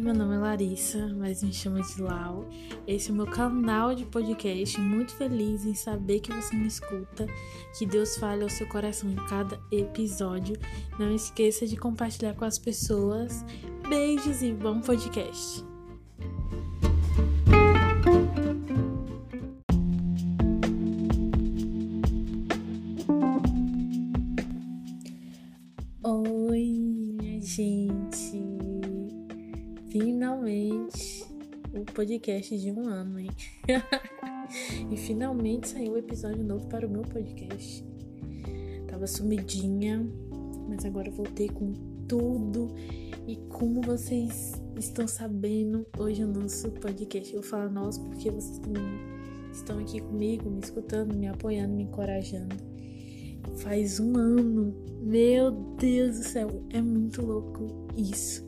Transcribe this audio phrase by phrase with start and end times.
[0.00, 2.48] Oi, meu nome é Larissa, mas me chama de Lau.
[2.86, 4.80] Esse é o meu canal de podcast.
[4.80, 7.26] Muito feliz em saber que você me escuta.
[7.76, 10.56] Que Deus fale ao seu coração em cada episódio.
[10.98, 13.44] Não esqueça de compartilhar com as pessoas.
[13.90, 15.69] Beijos e bom podcast.
[30.40, 31.26] Finalmente
[31.74, 33.30] o podcast de um ano, hein?
[34.90, 37.84] e finalmente saiu um episódio novo para o meu podcast.
[38.88, 40.02] Tava sumidinha,
[40.66, 41.74] mas agora voltei com
[42.08, 42.74] tudo.
[43.26, 47.34] E como vocês estão sabendo, hoje é o nosso podcast.
[47.34, 48.82] Eu falo nosso porque vocês também
[49.52, 52.56] estão aqui comigo, me escutando, me apoiando, me encorajando.
[53.58, 54.74] Faz um ano.
[55.02, 58.42] Meu Deus do céu, é muito louco isso.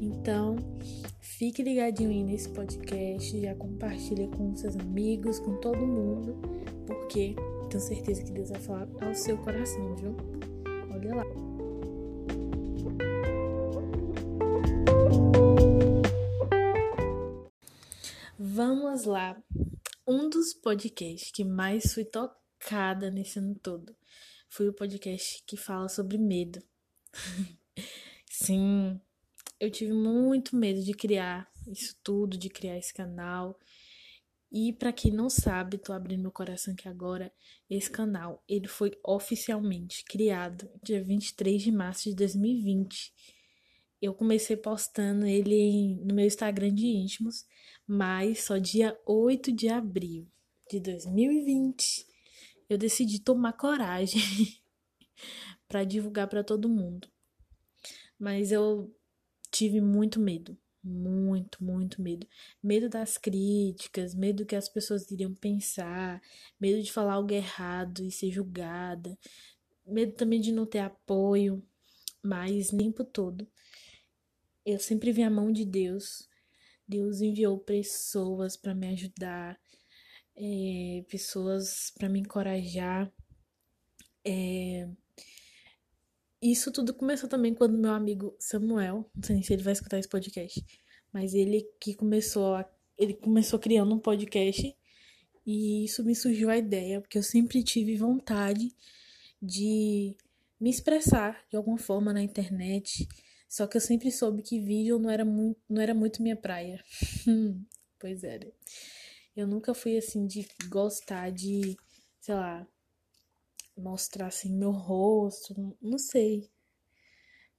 [0.00, 0.56] Então,
[1.44, 6.40] fique ligadinho aí nesse podcast, já compartilha com seus amigos, com todo mundo,
[6.86, 7.36] porque
[7.68, 10.16] tenho certeza que Deus vai falar ao seu coração, viu?
[10.90, 11.24] Olha lá.
[18.38, 19.36] Vamos lá.
[20.08, 23.94] Um dos podcasts que mais fui tocada nesse ano todo
[24.48, 26.62] foi o podcast que fala sobre medo.
[28.30, 28.98] Sim,
[29.64, 33.58] eu tive muito medo de criar isso tudo, de criar esse canal.
[34.52, 37.32] E para quem não sabe, tô abrindo meu coração aqui agora,
[37.68, 43.12] esse canal, ele foi oficialmente criado dia 23 de março de 2020.
[44.00, 47.46] Eu comecei postando ele no meu Instagram de íntimos,
[47.86, 50.28] mas só dia 8 de abril
[50.70, 52.06] de 2020
[52.68, 54.20] eu decidi tomar coragem
[55.66, 57.08] para divulgar para todo mundo.
[58.18, 58.94] Mas eu
[59.54, 62.26] tive muito medo, muito, muito medo.
[62.60, 66.20] Medo das críticas, medo que as pessoas iriam pensar,
[66.60, 69.16] medo de falar algo errado e ser julgada,
[69.86, 71.62] medo também de não ter apoio,
[72.20, 73.46] mas nem por todo.
[74.66, 76.28] Eu sempre vi a mão de Deus.
[76.86, 79.58] Deus enviou pessoas para me ajudar,
[80.36, 83.10] é, pessoas para me encorajar.
[84.24, 84.88] É,
[86.52, 90.08] isso tudo começou também quando meu amigo Samuel, não sei se ele vai escutar esse
[90.08, 90.64] podcast,
[91.12, 94.76] mas ele que começou a, ele começou criando um podcast
[95.46, 98.74] e isso me surgiu a ideia, porque eu sempre tive vontade
[99.40, 100.16] de
[100.60, 103.06] me expressar de alguma forma na internet,
[103.48, 106.82] só que eu sempre soube que vídeo não era muito, não era muito minha praia.
[107.98, 108.50] pois era.
[109.36, 111.76] Eu nunca fui assim de gostar de,
[112.20, 112.66] sei lá,
[113.76, 116.50] mostrar assim meu rosto, não sei.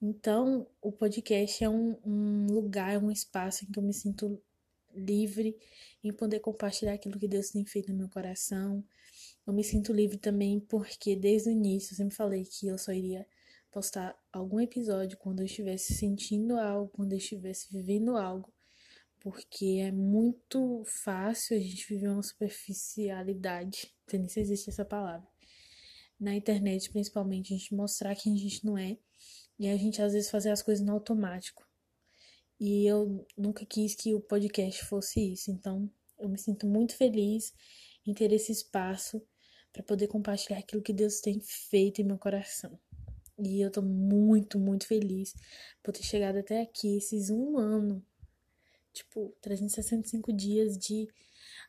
[0.00, 4.40] Então, o podcast é um, um lugar, é um espaço em que eu me sinto
[4.94, 5.56] livre
[6.02, 8.84] em poder compartilhar aquilo que Deus tem feito no meu coração.
[9.46, 12.92] Eu me sinto livre também porque desde o início eu sempre falei que eu só
[12.92, 13.26] iria
[13.72, 18.52] postar algum episódio quando eu estivesse sentindo algo, quando eu estivesse vivendo algo,
[19.18, 24.84] porque é muito fácil a gente viver uma superficialidade, não sei nem se existe essa
[24.84, 25.33] palavra
[26.24, 28.96] na internet, principalmente, a gente mostrar quem a gente não é
[29.58, 31.68] e a gente às vezes fazer as coisas no automático.
[32.58, 37.52] E eu nunca quis que o podcast fosse isso, então eu me sinto muito feliz
[38.06, 39.22] em ter esse espaço
[39.72, 42.78] para poder compartilhar aquilo que Deus tem feito em meu coração.
[43.38, 45.34] E eu tô muito, muito feliz
[45.82, 48.02] por ter chegado até aqui, esses um ano,
[48.92, 51.08] tipo, 365 dias de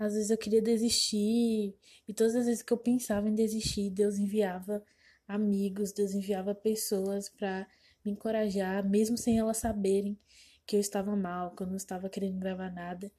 [0.00, 1.76] às vezes eu queria desistir,
[2.08, 4.82] e todas as vezes que eu pensava em desistir, Deus enviava
[5.28, 7.68] amigos, Deus enviava pessoas para
[8.02, 10.18] me encorajar, mesmo sem elas saberem
[10.66, 13.12] que eu estava mal, que eu não estava querendo gravar nada.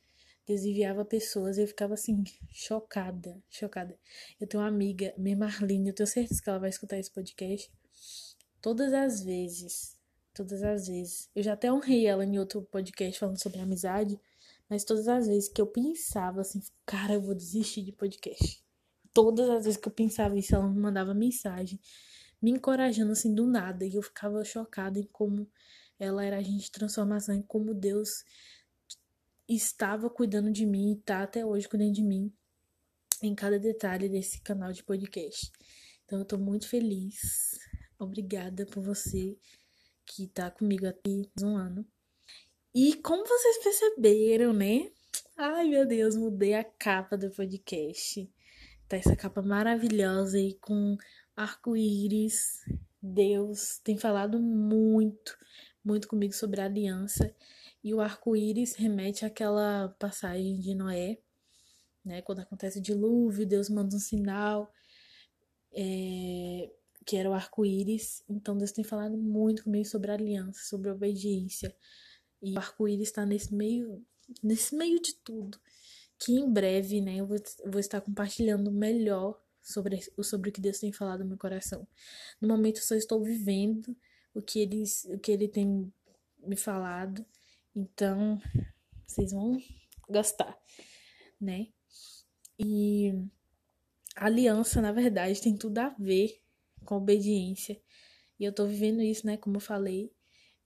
[0.48, 3.96] Deus enviava pessoas e eu ficava assim, chocada, chocada.
[4.40, 7.72] Eu tenho uma amiga, minha Marlene, eu tenho certeza que ela vai escutar esse podcast.
[8.60, 10.00] Todas as vezes,
[10.34, 11.30] todas as vezes.
[11.36, 14.20] Eu já até honrei ela em outro podcast falando sobre amizade.
[14.72, 18.64] Mas todas as vezes que eu pensava assim, cara, eu vou desistir de podcast.
[19.14, 21.78] Todas as vezes que eu pensava isso, ela me mandava mensagem,
[22.42, 23.86] me encorajando assim do nada.
[23.86, 25.52] E eu ficava chocada em como
[26.00, 28.24] ela era agente de transformação, em como Deus
[29.46, 32.34] estava cuidando de mim e tá até hoje cuidando de mim
[33.22, 35.52] em cada detalhe desse canal de podcast.
[36.06, 37.60] Então eu tô muito feliz.
[38.00, 39.38] Obrigada por você
[40.06, 41.86] que tá comigo aqui um ano.
[42.74, 44.90] E como vocês perceberam, né?
[45.36, 48.32] Ai, meu Deus, mudei a capa do podcast.
[48.88, 50.96] Tá essa capa maravilhosa aí com
[51.36, 52.64] arco-íris.
[53.02, 55.38] Deus tem falado muito,
[55.84, 57.36] muito comigo sobre a aliança.
[57.84, 61.18] E o arco-íris remete àquela passagem de Noé,
[62.06, 62.22] né?
[62.22, 64.72] Quando acontece o dilúvio, Deus manda um sinal,
[65.74, 66.72] é,
[67.06, 68.24] que era o arco-íris.
[68.30, 71.76] Então Deus tem falado muito comigo sobre a aliança, sobre a obediência.
[72.42, 74.04] E o arco-íris está nesse meio,
[74.44, 75.60] nesse meio de tudo.
[76.18, 80.80] Que em breve, né, eu vou, vou estar compartilhando melhor sobre, sobre o que Deus
[80.80, 81.88] tem falado no meu coração.
[82.40, 83.96] No momento eu só estou vivendo
[84.34, 85.92] o que, eles, o que ele tem
[86.40, 87.26] me falado.
[87.76, 88.42] Então,
[89.06, 89.58] vocês vão
[90.10, 90.58] gostar,
[91.40, 91.68] né?
[92.60, 93.14] E
[94.16, 96.40] a aliança, na verdade, tem tudo a ver
[96.86, 97.82] com obediência.
[98.40, 99.38] E eu tô vivendo isso, né?
[99.38, 100.12] Como eu falei.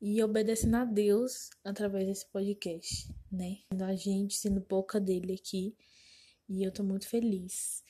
[0.01, 3.59] E obedecendo a Deus através desse podcast, né?
[3.81, 5.75] A gente sendo boca dele aqui.
[6.47, 7.83] E eu tô muito feliz.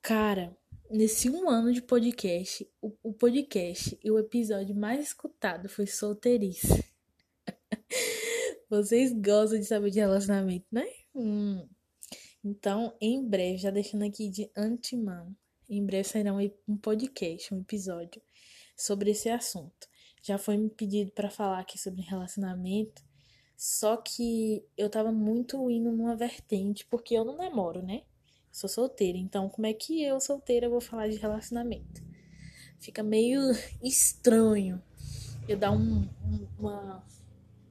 [0.00, 0.56] Cara,
[0.90, 6.84] nesse um ano de podcast, o, o podcast e o episódio mais escutado foi solteirice.
[8.68, 10.86] Vocês gostam de saber de relacionamento, né?
[11.14, 11.66] Hum.
[12.44, 15.34] Então, em breve, já deixando aqui de antemão,
[15.68, 18.20] em breve sairá um podcast, um episódio
[18.76, 19.88] sobre esse assunto.
[20.22, 23.02] Já foi me pedido para falar aqui sobre relacionamento,
[23.56, 28.02] só que eu tava muito indo numa vertente, porque eu não namoro, né?
[28.52, 32.02] sou solteira, então como é que eu, solteira, vou falar de relacionamento?
[32.78, 33.40] Fica meio
[33.82, 34.80] estranho
[35.48, 37.04] eu dar um, um uma,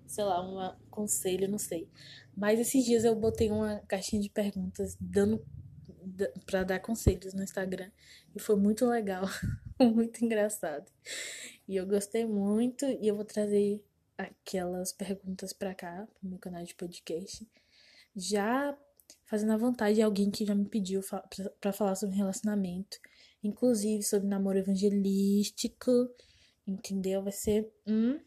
[0.08, 1.88] sei lá, um conselho, não sei.
[2.36, 5.46] Mas esses dias eu botei uma caixinha de perguntas dando
[6.46, 7.90] para dar conselhos no Instagram
[8.36, 9.26] e foi muito legal,
[9.80, 10.92] muito engraçado.
[11.68, 13.84] E eu gostei muito e eu vou trazer
[14.18, 17.48] aquelas perguntas para cá, pro meu canal de podcast.
[18.16, 18.78] Já
[19.26, 21.02] fazendo a vontade de alguém que já me pediu
[21.60, 23.00] para falar sobre relacionamento,
[23.44, 26.10] inclusive sobre namoro evangelístico,
[26.68, 27.24] entendeu?
[27.24, 28.20] Vai ser um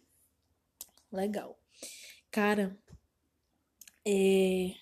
[1.12, 1.58] legal.
[2.30, 2.76] Cara,
[4.06, 4.72] é...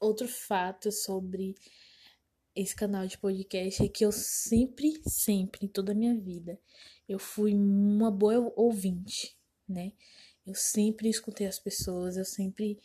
[0.00, 1.54] outro fato sobre
[2.54, 6.58] esse canal de podcast é que eu sempre, sempre, em toda a minha vida,
[7.08, 9.36] eu fui uma boa ouvinte,
[9.68, 9.92] né?
[10.46, 12.80] Eu sempre escutei as pessoas, eu sempre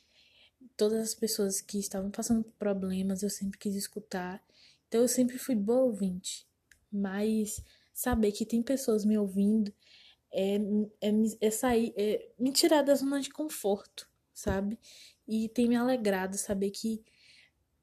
[0.78, 4.44] todas as pessoas que estavam passando por problemas, eu sempre quis escutar.
[4.88, 6.48] Então eu sempre fui boa ouvinte.
[6.92, 7.64] Mas
[7.94, 9.74] saber que tem pessoas me ouvindo
[10.32, 10.58] é,
[11.02, 14.78] é, é sair, é me tirar da zona de conforto, sabe?
[15.28, 17.04] E tem me alegrado saber que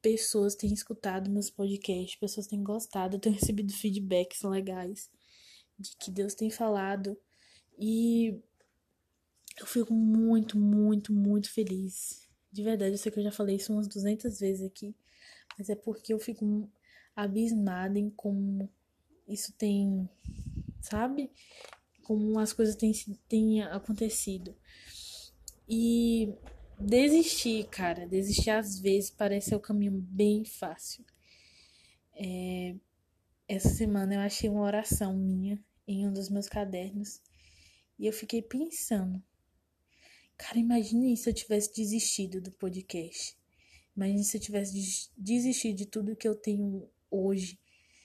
[0.02, 5.10] pessoas têm escutado meus podcasts, pessoas têm gostado, eu tenho recebido feedbacks legais
[5.78, 7.16] de que Deus tem falado.
[7.78, 8.38] E
[9.58, 12.22] eu fico muito, muito, muito feliz
[12.52, 14.94] de verdade, eu sei que eu já falei isso umas 200 vezes aqui,
[15.58, 16.70] mas é porque eu fico
[17.16, 18.68] abismada em como
[19.26, 20.06] isso tem,
[20.82, 21.32] sabe?
[22.02, 22.92] Como as coisas têm,
[23.26, 24.54] têm acontecido.
[25.66, 26.34] E
[26.82, 31.04] desistir, cara, desistir às vezes parece ser o caminho bem fácil.
[32.14, 32.74] É,
[33.48, 37.20] essa semana eu achei uma oração minha em um dos meus cadernos
[37.98, 39.22] e eu fiquei pensando
[40.42, 43.36] Cara, imagine se eu tivesse desistido do podcast.
[43.96, 47.60] Imagine se eu tivesse desistido de tudo que eu tenho hoje.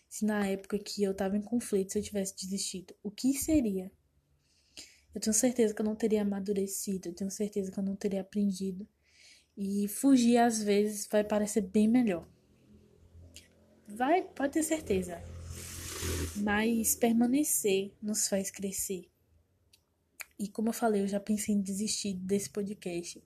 [0.08, 2.94] Se na época que eu tava em conflito, se eu tivesse desistido.
[3.02, 3.92] O que seria?
[5.18, 7.10] Eu tenho certeza que eu não teria amadurecido.
[7.10, 8.88] Eu tenho certeza que eu não teria aprendido.
[9.58, 12.30] E fugir às vezes vai parecer bem melhor.
[13.88, 15.20] Vai, pode ter certeza.
[16.36, 19.10] Mas permanecer nos faz crescer.
[20.38, 23.20] E como eu falei, eu já pensei em desistir desse podcast.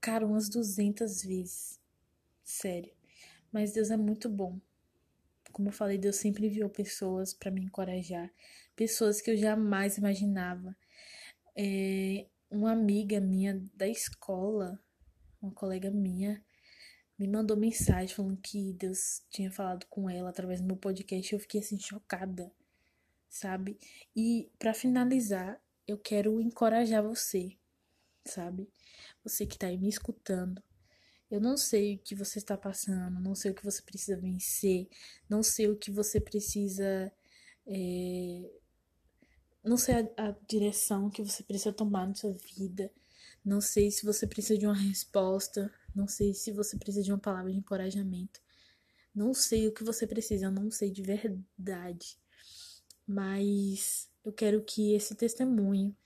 [0.00, 1.78] Cara, umas 200 vezes.
[2.42, 2.90] Sério.
[3.52, 4.58] Mas Deus é muito bom.
[5.52, 8.32] Como eu falei, Deus sempre enviou pessoas para me encorajar.
[8.74, 10.76] Pessoas que eu jamais imaginava.
[11.56, 14.82] É, uma amiga minha da escola,
[15.40, 16.42] uma colega minha,
[17.18, 21.32] me mandou mensagem falando que Deus tinha falado com ela através do meu podcast.
[21.32, 22.52] Eu fiquei assim chocada,
[23.28, 23.78] sabe?
[24.16, 27.56] E para finalizar, eu quero encorajar você,
[28.24, 28.68] sabe?
[29.22, 30.62] Você que tá aí me escutando.
[31.32, 34.86] Eu não sei o que você está passando, não sei o que você precisa vencer,
[35.26, 37.10] não sei o que você precisa.
[37.66, 38.50] É...
[39.64, 42.92] Não sei a, a direção que você precisa tomar na sua vida.
[43.42, 45.72] Não sei se você precisa de uma resposta.
[45.94, 48.38] Não sei se você precisa de uma palavra de encorajamento.
[49.14, 52.18] Não sei o que você precisa, eu não sei de verdade.
[53.06, 55.96] Mas eu quero que esse testemunho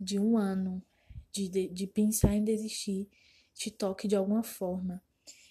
[0.00, 0.82] de um ano
[1.30, 3.06] de, de, de pensar em desistir
[3.54, 5.02] te toque de alguma forma.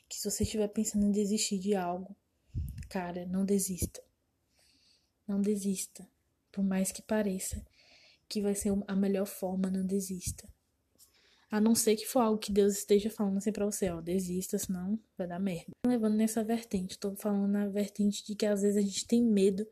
[0.08, 2.16] Que se você estiver pensando em desistir de algo,
[2.90, 4.04] cara, não desista.
[5.28, 6.08] Não desista.
[6.52, 7.66] Por mais que pareça
[8.28, 10.48] que vai ser a melhor forma, não desista.
[11.50, 14.58] A não ser que for algo que Deus esteja falando assim pra você, ó, desista,
[14.58, 15.72] senão vai dar merda.
[15.86, 19.68] Levando nessa vertente, tô falando na vertente de que às vezes a gente tem medo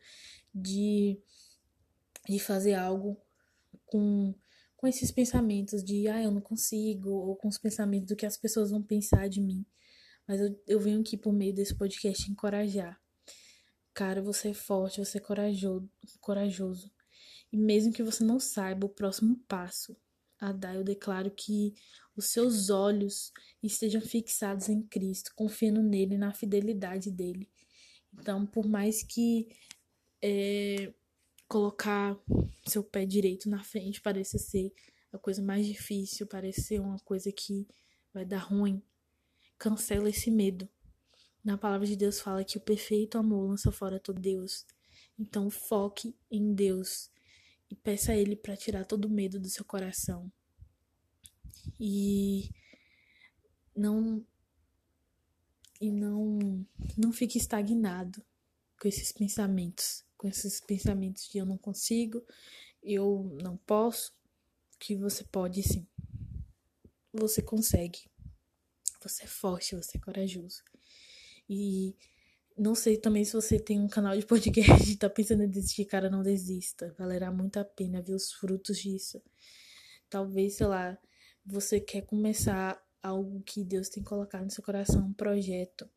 [0.53, 1.17] de,
[2.27, 3.17] de fazer algo
[3.86, 4.36] com,
[4.79, 8.38] com esses pensamentos de, ah, eu não consigo, ou com os pensamentos do que as
[8.38, 9.65] pessoas vão pensar de mim.
[10.25, 12.98] Mas eu, eu venho aqui por meio desse podcast encorajar.
[13.93, 16.89] Cara, você é forte, você é corajoso, corajoso.
[17.51, 19.98] E mesmo que você não saiba o próximo passo,
[20.39, 21.74] Adá, eu declaro que
[22.15, 27.50] os seus olhos estejam fixados em Cristo, confiando nele, na fidelidade dele.
[28.13, 29.50] Então, por mais que
[30.21, 30.93] é,
[31.50, 32.15] colocar
[32.68, 34.72] seu pé direito na frente pareça ser
[35.12, 37.68] a coisa mais difícil, pareça ser uma coisa que
[38.13, 38.82] vai dar ruim,
[39.58, 40.70] cancela esse medo.
[41.44, 44.65] Na palavra de Deus fala que o perfeito amor lança fora todo Deus.
[45.18, 47.10] Então, foque em Deus
[47.70, 50.32] e peça a Ele para tirar todo o medo do seu coração.
[51.79, 52.50] E
[53.75, 54.25] não
[55.82, 56.65] e não
[56.98, 58.24] não fique estagnado
[58.79, 62.21] com esses pensamentos, com esses pensamentos de eu não consigo,
[62.83, 64.13] eu não posso,
[64.77, 65.88] que você pode sim.
[67.13, 67.99] Você consegue.
[69.01, 70.61] Você é forte, você é corajoso.
[71.49, 71.95] E
[72.57, 75.85] não sei também se você tem um canal de podcast e tá pensando em desistir,
[75.85, 76.93] cara, não desista.
[76.99, 79.23] Valerá muito a pena ver os frutos disso.
[80.09, 80.97] Talvez, sei lá,
[81.45, 85.89] você quer começar algo que Deus tem colocado no seu coração, um projeto.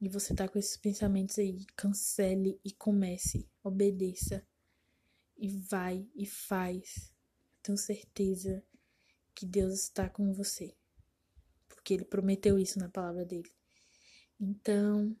[0.00, 4.46] E você tá com esses pensamentos aí, cancele e comece, obedeça.
[5.36, 7.12] E vai e faz.
[7.62, 8.62] Tenho certeza
[9.34, 10.76] que Deus está com você.
[11.68, 13.52] Porque ele prometeu isso na palavra dele.
[14.40, 15.16] Então,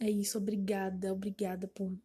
[0.00, 1.98] é isso, obrigada, obrigada por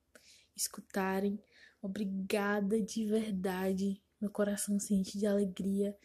[0.55, 1.39] escutarem.
[1.81, 4.01] Obrigada de verdade.
[4.19, 5.97] Meu coração sente de alegria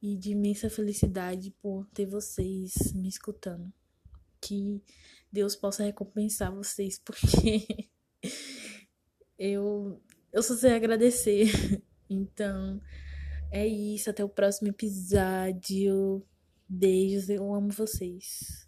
[0.00, 3.70] e de imensa felicidade por ter vocês me escutando.
[4.40, 4.82] Que
[5.32, 7.88] Deus possa recompensar vocês, porque
[9.38, 10.00] eu,
[10.32, 11.46] eu só sei agradecer.
[12.12, 12.80] Então,
[13.52, 14.10] é isso.
[14.10, 16.26] Até o próximo episódio.
[16.68, 18.66] Beijos, eu amo vocês.